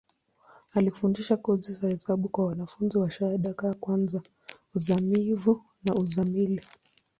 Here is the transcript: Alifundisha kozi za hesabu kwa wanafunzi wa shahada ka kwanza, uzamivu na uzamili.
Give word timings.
Alifundisha 0.71 1.37
kozi 1.37 1.73
za 1.73 1.87
hesabu 1.87 2.29
kwa 2.29 2.45
wanafunzi 2.45 2.97
wa 2.97 3.11
shahada 3.11 3.53
ka 3.53 3.73
kwanza, 3.73 4.21
uzamivu 4.75 5.63
na 5.85 5.93
uzamili. 5.95 6.61